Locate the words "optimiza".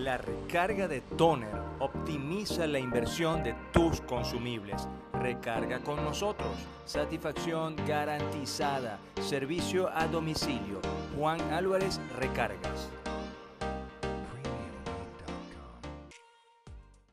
1.78-2.66